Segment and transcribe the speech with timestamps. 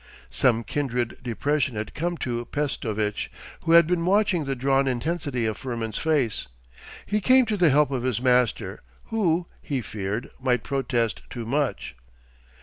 [0.31, 3.29] Some kindred depression had come to Pestovitch,
[3.65, 6.47] who had been watching the drawn intensity of Firmin's face.
[7.05, 11.95] He came to the help of his master, who, he feared, might protest too much.